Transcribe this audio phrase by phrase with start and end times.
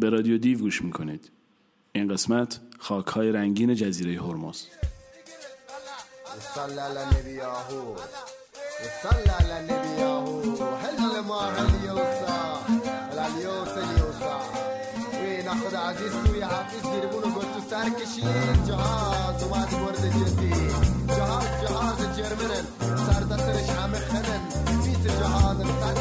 [0.00, 1.30] به رادیو دیو گوش می‌کنید.
[1.92, 4.62] این قسمت خاک های رنگین جزیره هرمز.
[15.48, 20.52] ناخد عزیز توی حفیظ گیرمون گل تو سر کشید جهاز اومد برد جدی
[21.08, 22.64] جهاز جهاز جرمنن
[23.06, 24.40] سر دستش همه خنن
[24.84, 25.97] بیس جهاز صد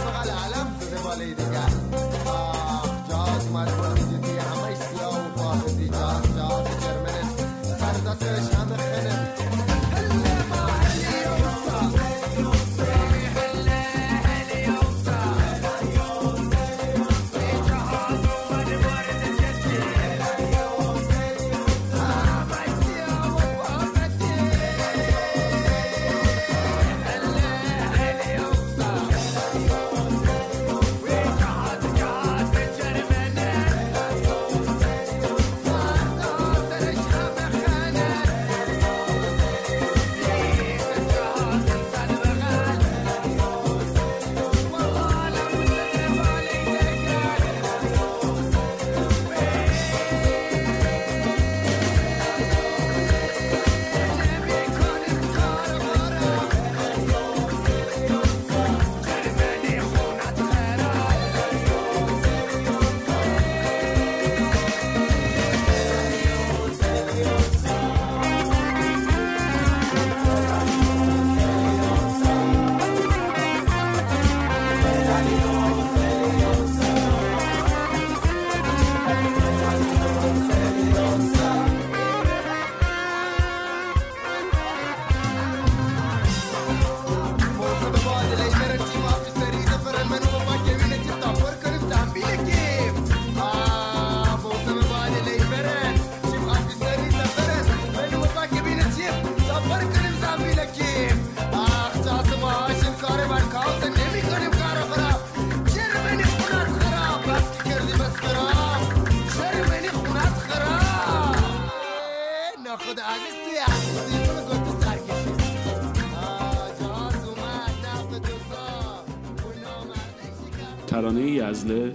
[121.68, 121.94] یزله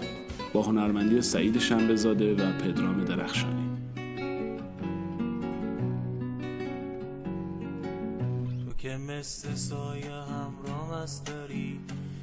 [0.53, 3.69] با هنرمندی سعید شنبهزاده و پدرام درخشانی.
[8.67, 11.81] تو که مثل سایه همراه داری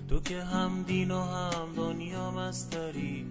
[0.10, 3.26] تو که هم دین و هم دنیا مستری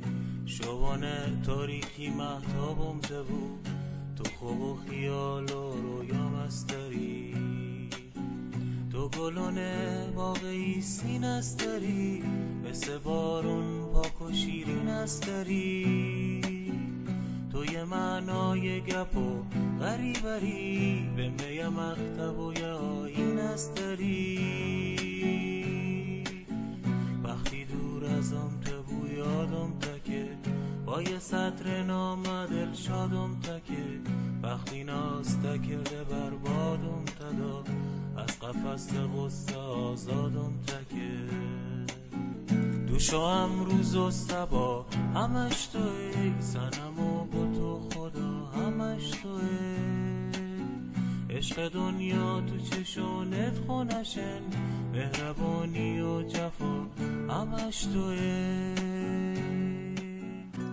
[0.47, 2.99] شبانه تاریخی محتابم
[3.29, 3.69] بود
[4.17, 7.48] تو خوب و خیال و رویا مستری
[8.99, 12.25] تو گلونه واقعی سین استری
[12.65, 16.43] مثل بارون پاک و شیرین استری
[17.53, 19.43] تو یه معنای گپ و
[19.81, 24.39] غریبری به می مختب و یه آین استری
[27.25, 30.29] وقتی دور ازم تو بو یادم تکه
[30.87, 34.01] با یه سطر نام دل شادم تکه.
[34.43, 37.65] وقتی ناز تکرده بربادم تدا.
[38.19, 41.19] از قفص غصه آزادم تکه.
[42.87, 46.33] دوش و امروز و سبا همش توی.
[46.41, 49.79] سنم و با تو خدا همش توی.
[51.31, 54.41] عشق دنیا تو چشونت خونشن
[54.93, 56.87] مهربانی و جفا
[57.29, 58.75] همش توی.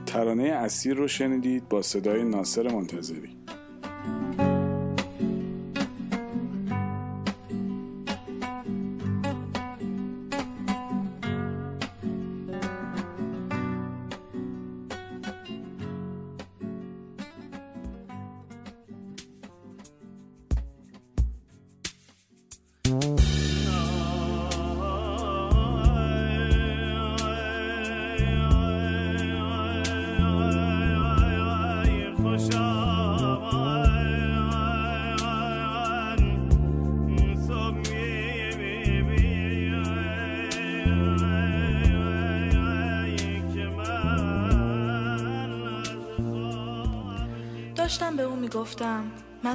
[0.06, 3.45] ترانه اسیر رو شنیدید با صدای ناصر منتظری.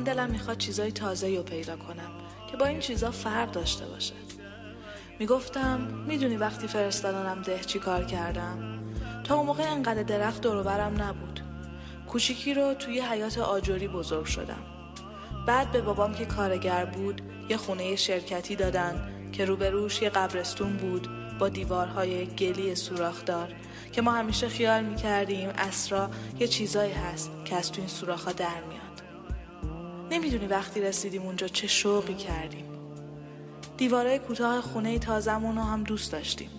[0.00, 2.11] من دلم می‌خواد چیزای تازه رو پیدا کنم
[2.50, 4.14] که با این چیزا فرق داشته باشه.
[5.19, 8.82] می‌گفتم می‌دونی وقتی فرستادنم ده چی کار کردم؟
[9.25, 11.41] تا اون موقع انقدر درخت دروبرم نبود.
[12.08, 14.62] کوچیکی رو توی حیات آجوری بزرگ شدم.
[15.47, 21.08] بعد به بابام که کارگر بود یه خونه شرکتی دادن که روبروش یه قبرستون بود
[21.38, 23.55] با دیوارهای گلی سوراخدار
[23.93, 28.62] که ما همیشه خیال می‌کردیم اسرا یه چیزایی هست که از تو این سوراخها در
[28.69, 28.79] میاد.
[30.10, 32.64] نمی‌دونی وقتی رسیدیم اونجا چه شوقی کردیم.
[33.76, 36.50] دیوارهای کوتاه خونه تازمون رو هم دوست داشتیم.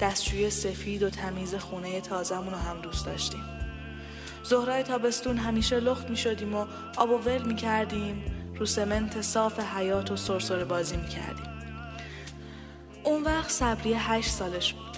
[0.00, 3.44] دستشوی سفید و تمیز خونه تازمون رو هم دوست داشتیم.
[4.42, 6.66] زهرای تابستون همیشه لخت می شدیم و
[6.96, 8.24] آب و ول می کردیم
[8.58, 11.46] رو سمنت صاف حیات و سرسره بازی می کردیم
[13.04, 14.96] اون وقت صبری هشت سالش بود.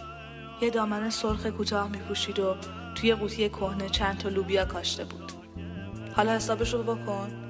[0.60, 2.56] یه دامن سرخ کوتاه می پوشید و
[2.94, 5.32] توی قوطی کهنه چند تا لوبیا کاشته بود.
[6.16, 7.45] حالا حسابش رو بکن.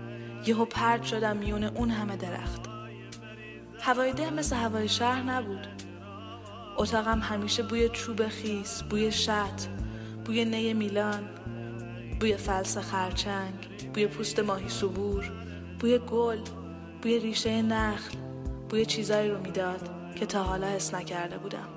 [0.46, 2.60] یهو پرد شدم میون اون همه درخت.
[3.80, 5.66] هوای ده مثل هوای شهر نبود.
[6.76, 9.62] اتاقم همیشه بوی چوب خیس بوی شط
[10.24, 11.28] بوی نی میلان
[12.20, 13.54] بوی فلس خرچنگ
[13.94, 15.32] بوی پوست ماهی سبور
[15.80, 16.38] بوی گل
[17.02, 18.18] بوی ریشه نخل
[18.68, 21.68] بوی چیزایی رو می‌داد که تا حالا حس نکرده بودم.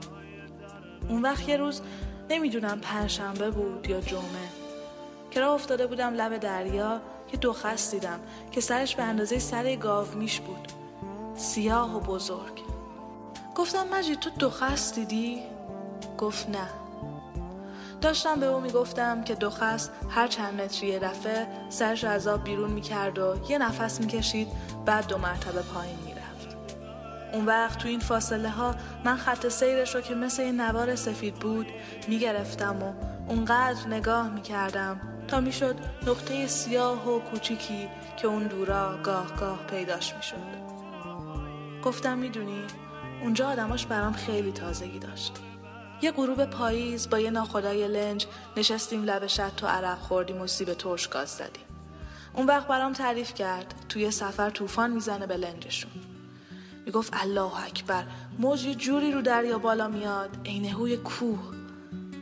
[1.09, 1.81] اون وقت یه روز
[2.29, 4.49] نمی‌دونم پنجشنبه بود یا جمعه
[5.31, 7.01] که راه افتاده بودم لب دریا
[7.33, 8.19] یه خست دیدم
[8.51, 10.67] که سرش به اندازه سر گاو میش بود.
[11.35, 12.61] سیاه و بزرگ.
[13.55, 15.39] گفتم مجید تو دو خست دیدی؟
[16.17, 16.67] گفت نه.
[18.01, 22.43] داشتم به او می‌گفتم که دو خست هر چند متری یه دفعه سرش از آب
[22.43, 24.47] بیرون می‌کرد و یه نفس می‌کشید
[24.85, 26.57] بعد دو مرتبه پایین می‌رفت.
[27.33, 31.35] اون وقت تو این فاصله ها من خط سیرش رو که مثل یه نوار سفید
[31.35, 31.67] بود
[32.07, 32.93] می‌گرفتم و
[33.31, 35.75] اونقدر نگاه می‌کردم تا می‌شد
[36.07, 40.69] نقطه سیاه و کوچیکی که اون دورا گاه گاه پیداش می‌شد.
[41.83, 42.61] گفتم می‌دونی
[43.23, 45.33] اونجا آدماش برام خیلی تازگی داشت.
[46.01, 48.25] یه غروب پاییز با یه ناخدای لنج
[48.57, 51.65] نشستیم لب شد تو عرق خوردیم و سیب ترش گاز زدیم.
[52.33, 55.91] اون وقت برام تعریف کرد توی سفر طوفان می‌زنه به لنجشون.
[56.85, 58.03] می‌گفت الله اکبر
[58.39, 61.58] موج یه جوری رو دریا بالا میاد عین هوی کوه.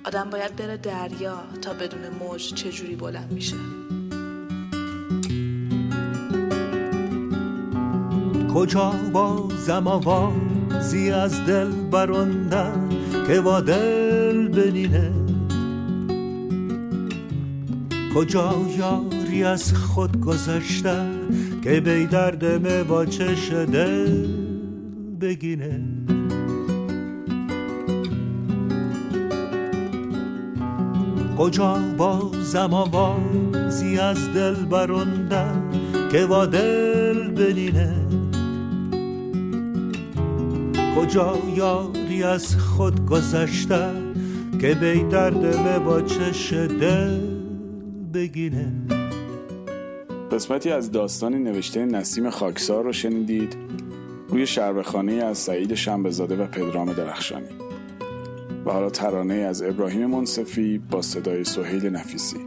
[0.08, 3.56] آدم باید بره دریا تا بدون موج چه جوری بلند میشه.
[8.54, 12.90] کجا با زماوازی از دل براندن
[13.28, 15.12] که با دل بنینه؟
[18.16, 21.06] کجا یاری از خود گذشته
[21.64, 24.28] که بی درد با چش دل
[25.22, 25.82] بگینه؟
[31.38, 35.72] کجا با زماوازی از دل براندن
[36.12, 37.96] که با دل بنینه؟
[40.96, 43.90] کجا یاری از خود گذشته
[44.62, 47.20] که بی درد با چش دل
[48.14, 48.72] بگینه؟
[50.32, 53.58] قسمتی از داستانی نوشته نسیم خاکسار رو شنیدید.
[54.30, 57.67] روی شربخانه از سعید شنبزاده و پدرام درخشانی.
[58.68, 62.38] و حالا ترانه از ابراهیم منصفی با صدای سهیل نفیسی.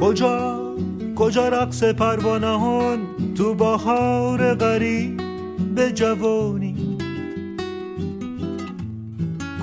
[0.00, 0.62] کجا؟
[1.16, 2.98] کجا رقص پروانهان
[3.34, 5.20] تو بهار غریب
[5.74, 6.98] به جوانی؟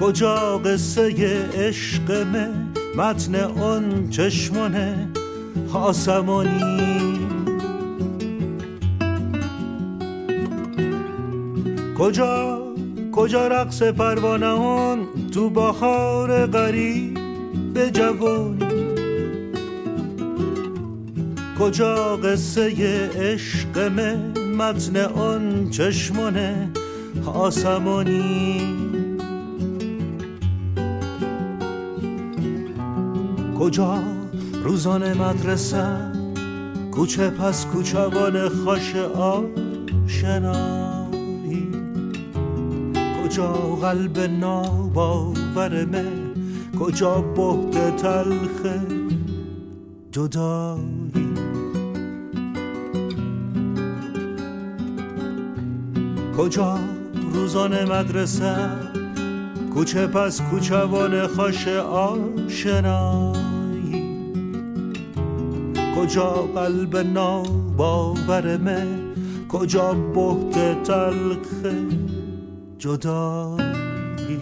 [0.01, 1.13] کجا قصه
[1.53, 2.27] عشق
[2.97, 5.07] متن اون چشمانه
[5.73, 7.42] آسمانی؟
[12.03, 12.59] کجا
[13.11, 17.19] کجا رقص پروانهان تو بهار غریب
[17.73, 18.93] به جوانی
[21.59, 22.71] کجا قصه
[23.15, 23.79] عشق
[24.57, 26.69] متن آن چشمانه
[27.25, 28.61] آسمانی؟
[33.59, 34.03] کجا
[34.63, 36.11] روزان مدرسه
[36.91, 40.82] کوچه پس کوچوان خاش آشنایی
[43.33, 46.05] کجا قلب ناباورمه
[46.79, 48.61] کجا بهت تلخ
[50.11, 51.33] جدایی
[56.37, 56.79] کجا
[57.33, 58.55] روزان مدرسه؟
[59.73, 63.43] کوچه پس کوچوان خاش آشنایی؟
[65.95, 68.87] کجا قلب ناباورمه
[69.49, 71.47] کجا بهت تلخ
[72.83, 74.41] جدایی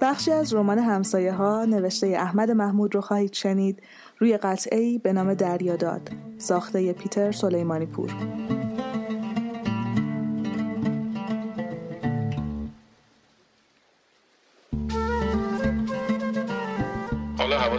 [0.00, 3.82] بخشی از رمان همسایه ها نوشته احمد محمود رو خواهید شنید.
[4.18, 8.14] روی قطعه ای به نام دریاداد ساخته پیتر سلیمانی پور.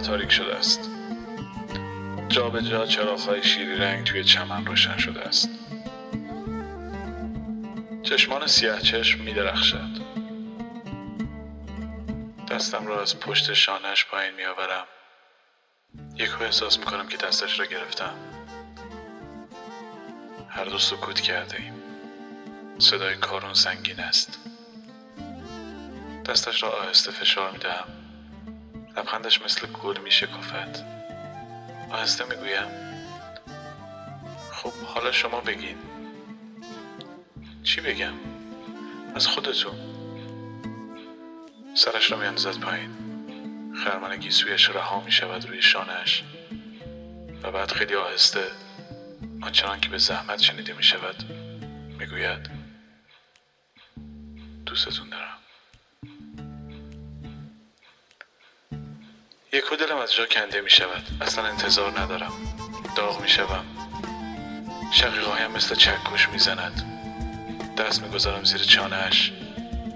[0.02, 0.90] تاریک شده است.
[2.28, 5.48] جا به جا چراغهای شیری رنگ توی چمن روشن شده است.
[8.02, 10.02] چشمان سیاه چشم می درخشد
[12.50, 14.86] دستم را از پشت شانهش پایین می آورم
[16.16, 18.14] یکو احساس می کنم که دستش را گرفتم.
[20.48, 21.82] هر دو سکوت کرده ایم.
[22.78, 24.38] صدای کارون سنگین است.
[26.26, 28.01] دستش را آهسته فشار می دهم
[28.96, 30.76] لبخندش مثل گل می شکافد
[31.90, 32.92] آهسته می گویم
[34.52, 35.78] خب حالا شما بگین.
[37.62, 38.14] چی بگم؟
[39.14, 39.74] از خودتون.
[41.74, 42.90] سرش را میاندازد پایین.
[43.84, 46.24] خرمن گیسویش رها می شود روی شانهش
[47.42, 48.50] و بعد خیلی آهسته
[49.42, 51.24] آنچنان که به زحمت شنیده می شود
[51.98, 52.50] می گوید
[54.66, 55.41] دوستتون دارم.
[59.54, 61.02] یک دلم از جا کنده می شود.
[61.20, 62.32] اصلا انتظار ندارم.
[62.96, 63.64] داغ می شوم.
[64.90, 66.82] شقیقایم مثل چکش می زند.
[67.78, 69.32] دست می گذارم زیر چانهش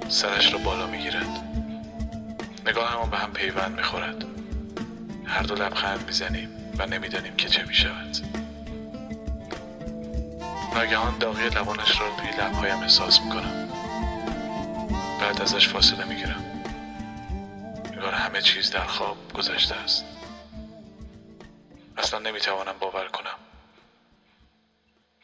[0.08, 1.28] سرش را بالا می گیرد.
[2.66, 4.24] نگاه به هم پیوند می خورد.
[5.26, 6.48] هر دو لبخند می زنیم
[6.78, 8.16] و نمی‌دانیم که چه می شود.
[10.74, 13.68] ناگهان داغی لبانش را توی لبهایم احساس می کنم.
[15.20, 16.45] بعد ازش فاصله می گیرم.
[18.36, 20.04] همه چیز در خواب گذشته است.
[21.96, 23.38] اصلا نمی‌توانم باور کنم.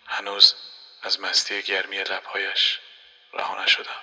[0.06, 0.54] هنوز
[1.02, 2.80] از مستی گرمی لبهایش
[3.32, 4.01] رها نشدم.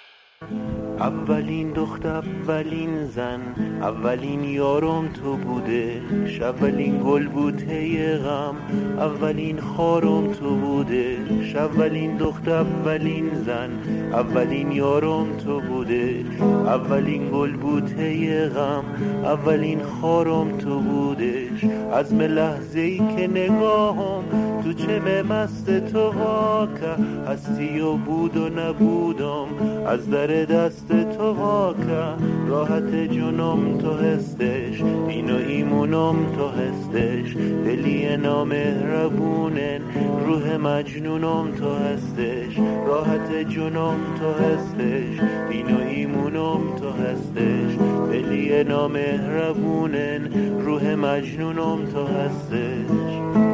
[1.00, 3.39] اولین دخت اولین زن
[3.82, 8.56] اولین یارم تو بودش اولین گل بوته غم
[8.98, 13.70] اولین خارم تو بودش اولین دخت اولین زن
[14.13, 18.84] اولین یارم تو بودش اولین گل بوته غم
[19.24, 21.63] اولین خارم تو بودش
[21.94, 24.24] از لحظه ای که نگاهم
[24.63, 29.48] تو چه مست تو واکه هستی و بود و نبودم؟
[29.88, 37.36] از در دست تو واکه راحت جونم تو هستش این و ایمونم تو هستش.
[37.66, 39.82] دلی نامهربونن
[40.25, 45.20] روح مجنونم تو هستش راحت جونم تو هستش.
[45.50, 47.78] این و ایمونم تو هستش
[48.12, 53.49] دلی نامهربونن روح مجنونم تو هستش.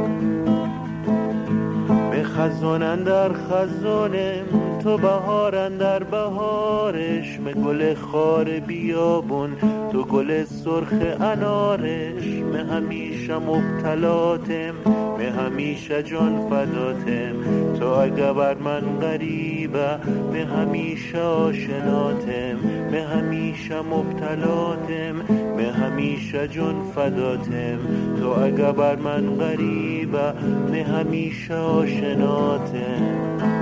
[2.37, 4.45] خزانن در خزانم
[4.83, 9.49] تو بهارن در بهارش به گل خار بیابون
[9.91, 14.73] تو گل سرخ انارش به همیشه مبتلاتم
[15.17, 17.35] به همیشه جان فداتم.
[17.79, 19.97] تو اگه بر من غریبه
[20.33, 22.57] به همیشه آشناتم
[22.91, 25.15] به همیشه مبتلاتم
[25.57, 27.77] به همیشه جان فداتم.
[28.19, 30.33] تو اگه بر من غریبه
[30.71, 32.24] به همیشه آشناتم.
[32.25, 33.54] your tent.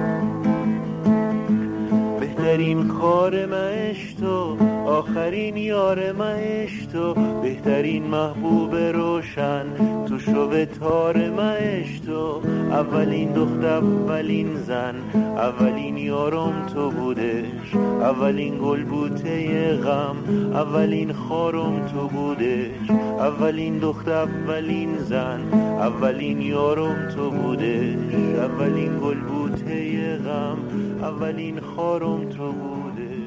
[2.43, 7.13] بهترین کار مش تو آخرین یار مش تو.
[7.41, 9.65] بهترین محبوب روشن
[10.05, 12.41] تو شو تار مش تو.
[12.71, 14.95] اولین دخت اولین زن
[15.37, 17.75] اولین یارم تو بودش.
[18.01, 20.15] اولین گل بوته غم
[20.53, 22.89] اولین خارم تو بودش.
[23.19, 25.41] اولین دخت اولین زن
[25.79, 28.15] اولین یارم تو بودش.
[28.37, 30.57] اولین گل بوته غم
[31.03, 33.23] اولین خارم تو بودش.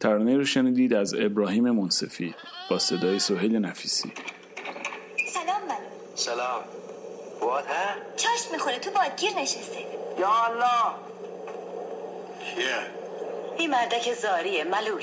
[0.00, 2.34] ترانه رو شنیدید از ابراهیم منصفی
[2.70, 4.12] با صدای سهیل نفیسی.
[5.34, 5.76] سلام من
[6.14, 6.60] سلام.
[7.40, 9.80] وات ها؟ چاش می‌خوره تو بادگیر نشسته.
[10.18, 10.94] یا الله.
[12.54, 12.76] کیه؟
[13.58, 15.02] این مردک زاریه ملول.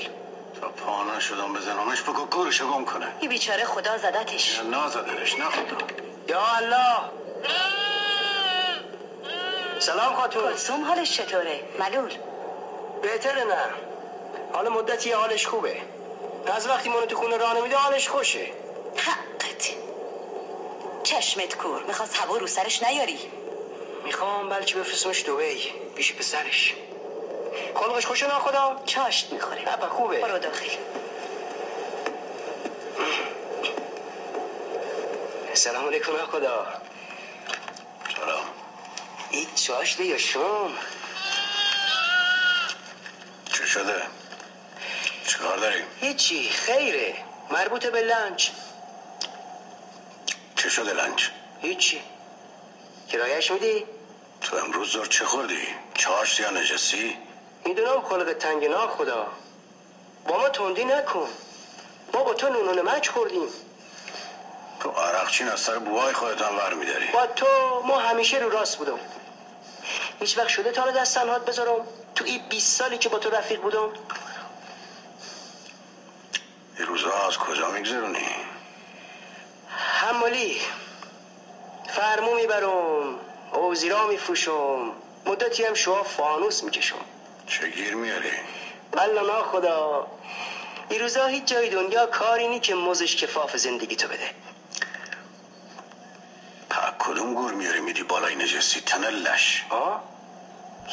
[0.60, 3.06] تا پانا شدم بزنمش بگو گورشو گم کنه.
[3.20, 4.60] این بیچاره خدا زدتش.
[4.70, 5.76] نازدنش نه خدا.
[6.28, 6.96] یا الله.
[9.78, 10.42] سلام خاتون.
[10.42, 12.12] کلسوم حالش چطوره؟ ملول.
[13.02, 13.64] بهتره نه.
[14.52, 15.76] حال مدتی حالش خوبه.
[16.56, 18.46] از وقتی منو تو خونه راه نمیده حالش خوشه.
[18.96, 19.68] حقت.
[21.02, 21.82] چشمت کور.
[21.82, 23.18] می‌خواست هوا رو سرش نیاری.
[24.04, 26.74] می‌خوام بلکه بفرستمش دوی پیش پسرش.
[27.74, 29.80] خلقش خوشه نه خدا؟ چاشت می‌خوره.
[29.80, 30.20] نه خوبه.
[30.20, 30.66] برو داخل.
[35.54, 36.66] سلام علیکم خدا.
[39.36, 40.72] این چاشته یا شام
[43.52, 44.02] چه چه شده؟
[45.26, 47.14] چیکار داری؟ هیچی خیره
[47.50, 48.48] مربوط به لنچ
[50.56, 51.22] چه شده لنچ؟
[51.62, 52.00] هیچی
[53.08, 53.84] کرایش میدی؟
[54.40, 57.16] تو امروز زور چه خوردی؟ چارش یا نجسی؟
[57.64, 59.26] می‌دونم خلق تنگ نا خدا
[60.28, 61.28] با ما تندی نکن
[62.14, 63.48] ما با تو نون و نمک خوردیم
[64.80, 67.46] تو عرقچین از سر بوهای خودتان ور میداری با تو
[67.86, 68.98] ما همیشه رو راست بودم
[70.20, 73.60] هیچ وقت شده تا دست تنهات بذارم؟ تو این 20 سالی که با تو رفیق
[73.60, 73.88] بودم؟
[76.78, 78.26] این روزها از کجا میگذرونی؟
[79.68, 80.60] حمالی.
[81.88, 83.14] فرمو می‌برم.
[83.52, 84.92] اوزیرا میفروشم.
[85.26, 86.96] مدتی هم شما فانوس می‌کشم.
[87.46, 88.30] چه گیر میاری؟
[88.94, 90.06] نا خدا
[90.88, 94.30] این روزا هیچ جای دنیا کاری نی که موزش کفاف زندگی تو بده.
[97.26, 99.64] کدوم گور میاری میدی بالای نجسی تن لش.
[99.70, 100.00] آه؟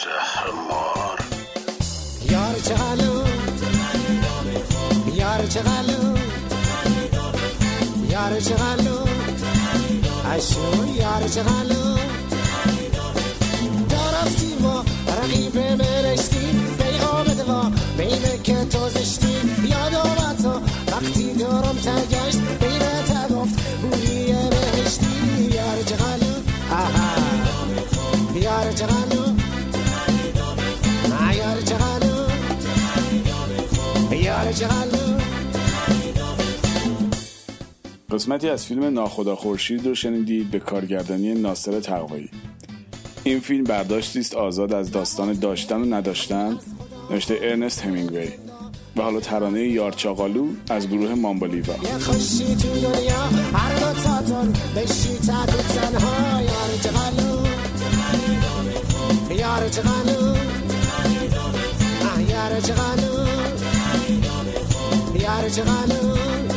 [0.04, 1.20] زهر مار
[2.32, 3.24] یار چقلو
[5.16, 6.18] یار چقلو
[8.10, 8.98] یار چقلو
[10.32, 11.98] اشو یار چقلو
[13.90, 20.62] دارفتی ما رقیب برشتی پیغام دوا بین که تو زشتی یاد آمد تو
[20.92, 22.23] وقتی دارم تگشت
[38.12, 42.30] قسمتی از فیلم ناخدا خورشید رو شنیدید به کارگردانی ناصر تقوایی
[43.24, 46.60] این فیلم برداشتی است آزاد از داستان داشتن و نداشتن
[47.12, 48.28] نوشته ارنست همینگوی
[48.98, 52.56] و حالا ترانه یارچاقالو از گروه مامبالیوا خوشی
[65.24, 66.53] یار چقلو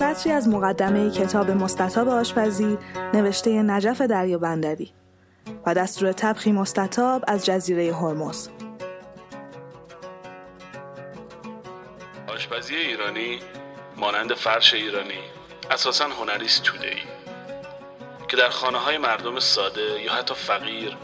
[0.00, 2.78] سطری از مقدمه کتاب مستطاب آشپزی
[3.14, 4.92] نوشته نجف دریا بندری
[5.66, 8.48] و دستور تبخی مستطاب از جزیره هرمز.
[12.26, 13.40] آشپزی ایرانی
[13.96, 15.20] مانند فرش ایرانی
[15.70, 17.02] اساسا هنری است توده‌ای
[18.28, 20.96] که در خانه های مردم ساده یا حتی فقیر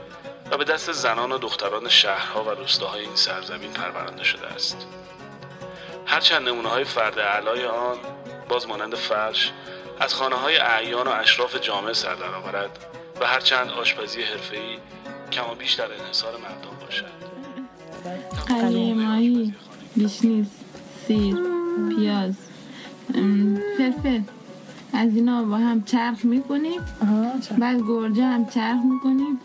[0.50, 4.87] و به دست زنان و دختران شهرها و روستاهای این سرزمین پرورانده شده است.
[6.06, 8.15] هرچند نمونه های فرد علای آن
[8.48, 9.52] باز مانند فرش
[10.00, 12.78] از خانه های اعیان و اشراف جامعه سر درآورد
[13.20, 14.78] و هرچند آشپزی حرفه‌ای
[15.32, 17.26] کم و بیش در انحصار مردم باشد.
[18.48, 19.54] قلیه ماهی
[19.96, 20.46] بیشنیز
[21.06, 21.37] سیر
[21.96, 22.35] پیاز
[23.78, 24.20] فلفل
[24.92, 26.80] از اینا با هم چرخ می‌کنیم.
[27.59, 29.40] بعد گرجه هم چرخ می‌کنیم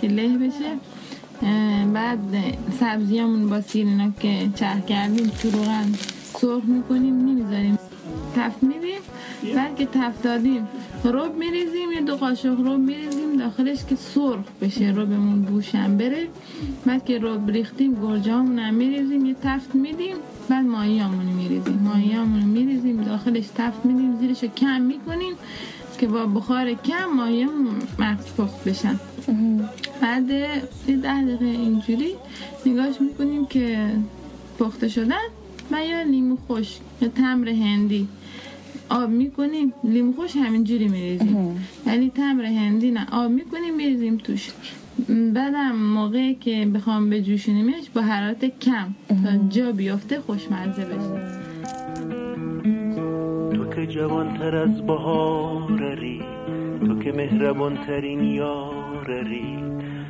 [0.00, 0.76] که له بشه.
[1.94, 2.18] بعد
[2.80, 5.94] سبزیامون با سیر اینا که چرخ کردیم تو روغن
[6.34, 7.78] سرخ می‌کنیم نمی‌ذاریم
[8.40, 9.00] تفت میدیم
[9.56, 10.68] بعد که تفت دادیم.
[11.04, 16.28] رب میریزیم یه دو قاشق رب میریزیم داخلش که سرخ بشه ربمون بوشم بره.
[16.86, 20.16] بعد که رب ریختیم گرجه هم میریزیم یه تفت میدیم
[20.48, 21.80] بعد ماهی همونو میریزیم.
[21.84, 25.34] ماهی همونو میریزیم داخلش تفت میدیم زیرش رو کم می‌کنیم
[25.98, 29.00] که با بخار کم ماهی هم مغز پخت بشن.
[30.02, 32.14] بعد یه ده دقیقه اینجوری
[32.66, 33.90] نگاش می‌کنیم که
[34.58, 35.26] پخته شدن
[35.70, 38.08] و یا لیمو خوش یا تمر هندی.
[38.90, 41.66] آب می‌کنیم لیمو خوش همینجوری میریزیم.
[41.86, 44.50] ولی تمر هندی نه آب می‌کنیم میریزیم توش.
[45.08, 51.40] بعدم موقعی که بخوام بجوشونیمش با حرارت کم تا جا بیافته خوشمزه بشه.
[53.56, 56.22] تو که جوانتر از بهارری
[56.86, 59.58] تو که مهربانترین یارری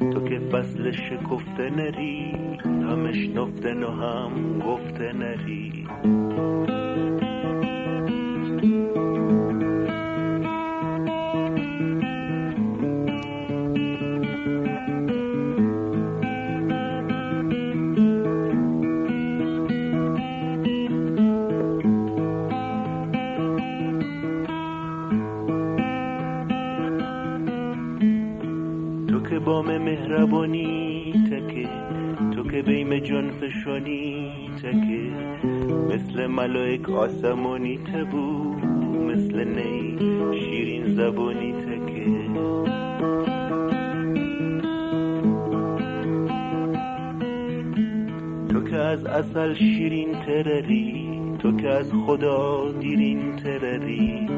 [0.00, 2.32] تو که فصل شکفته نری
[2.66, 5.86] همش نفته نو هم گفته نری.
[29.44, 31.68] بام مهربانی تکه.
[32.34, 35.10] تو که بیم جان فشانی تکه.
[35.94, 38.54] مثل ملائک آسمانی تبو
[39.08, 39.98] مثل نی
[40.40, 42.06] شیرین زبانی تکه.
[48.48, 54.28] تو که از اصل شیرین ترری تو که از خدا دیرین ترری.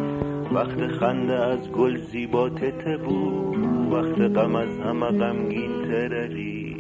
[0.53, 3.55] وقت خنده از گل زیبا تتبو
[3.93, 6.77] وقت غم از همه غمگین ترری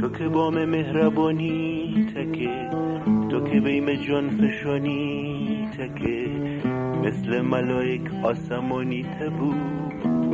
[0.00, 1.71] تو که بام مهربانی
[3.52, 6.26] که بیم جان فشانی تکه
[7.04, 9.52] مثل ملائک آسمانی تبو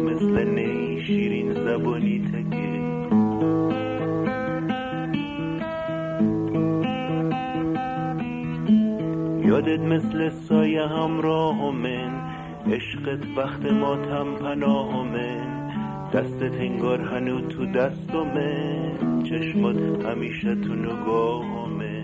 [0.05, 2.69] مثل نی شیرین زبانی تکه
[9.49, 12.21] یادت مثل سایه همراه من
[12.73, 15.69] عشقت بخت ماتم پناه من
[16.15, 18.93] دستت انگار هنو تو دستمه
[19.25, 21.99] چشمات همیشه تو نگاهمه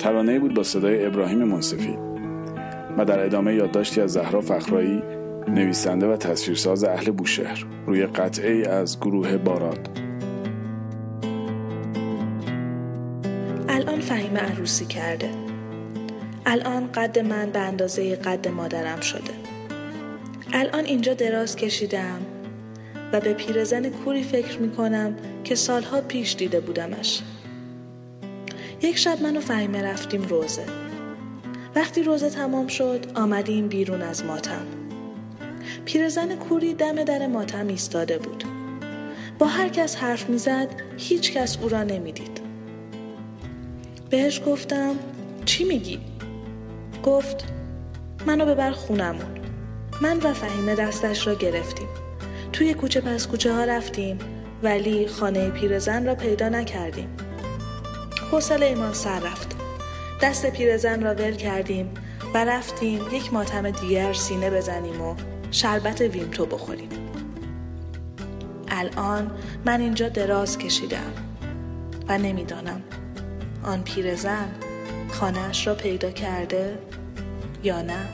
[0.00, 1.98] ترانه بود با صدای ابراهیم منصفی
[2.98, 5.02] و در ادامه یادداشتی از زهرا فخرایی
[5.48, 9.88] نویسنده و تصویرساز اهل بوشهر روی قطعه از گروه باراد
[13.68, 15.30] الان فهیم عروسی کرده.
[16.46, 19.32] الان قد من به اندازه قد مادرم شده.
[20.52, 22.20] الان اینجا دراز کشیدم
[23.12, 27.22] و به پیرزن کوری فکر می کنم که سالها پیش دیده بودمش.
[28.82, 30.64] یک شب من و فهیمه رفتیم روزه.
[31.74, 34.66] وقتی روزه تمام شد آمدیم بیرون از ماتم.
[35.84, 38.44] پیرزن کوری دم در ماتم ایستاده بود.
[39.38, 42.40] با هر کس حرف می‌زد هیچ کس او را نمی‌دید.
[44.10, 44.96] بهش گفتم
[45.44, 46.00] چی میگی؟
[47.04, 47.44] گفت
[48.26, 49.40] منو ببر خونمون.
[50.02, 51.88] من و فهیمه دستش را گرفتیم.
[52.52, 54.18] توی کوچه پس کوچه ها رفتیم
[54.62, 57.08] ولی خانه پیرزن را پیدا نکردیم.
[58.32, 59.56] حوصله ایمان سر رفت.
[60.22, 61.94] دست پیرزن را ول کردیم
[62.34, 65.14] و رفتیم یک ماتم دیگر سینه بزنیم و
[65.50, 66.88] شربت ویمتو بخوریم.
[68.68, 69.30] الان
[69.64, 71.12] من اینجا دراز کشیدم
[72.08, 72.82] و نمی‌دانم
[73.64, 74.48] آن پیرزن
[75.10, 76.78] خانهاش را پیدا کرده
[77.62, 78.08] یا نه.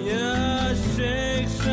[0.00, 1.68] يا شيخ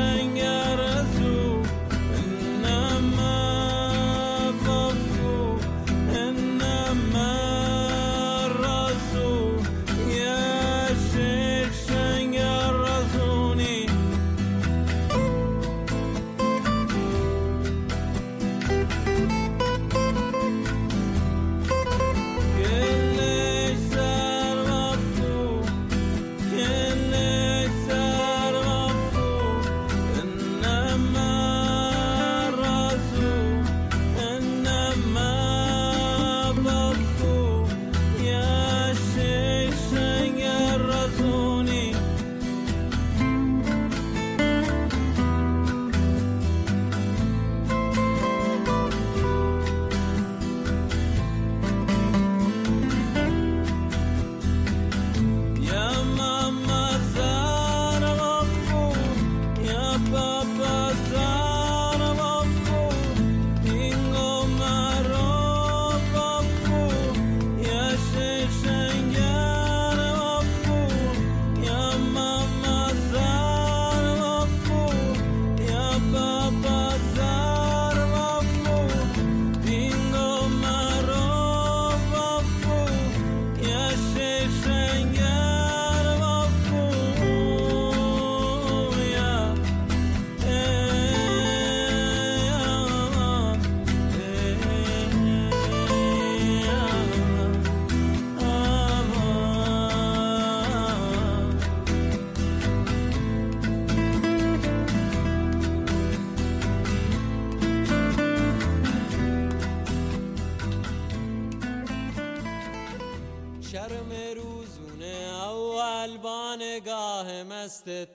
[113.72, 118.08] شرم روزونه اول با نگاه مستت.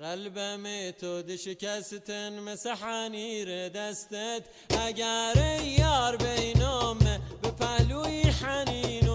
[0.00, 4.42] قلبم تو ده شکستن مثل حنیر دستت.
[4.86, 9.07] اگر یار بینامه به پهلوی حنین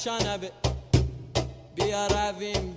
[0.00, 0.54] shine a bit.
[1.74, 2.69] Be arriving.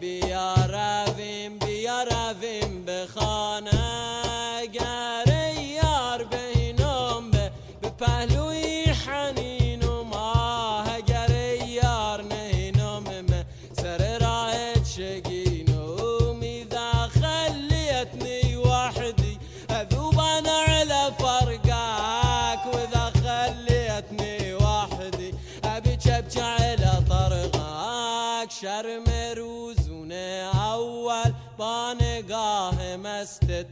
[28.43, 29.03] یک شرم
[29.35, 33.65] روزونه اول با نگاه مستت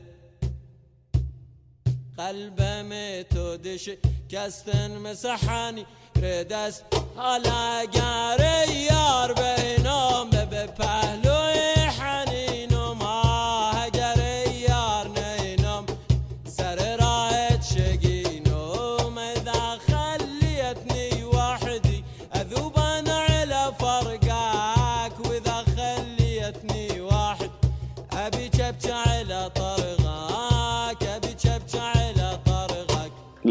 [2.17, 3.89] قلبم تو دش
[4.29, 5.85] کستن مسحانی
[6.21, 12.50] ردست حالا اگر یار به نام به پهلوی حنی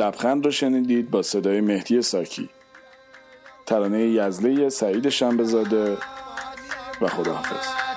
[0.00, 2.48] لبخند رو شنیدید با صدای مهدی ساکی.
[3.66, 5.96] ترانه یزله سعید شنبزاده
[7.00, 7.89] و خداحافظ.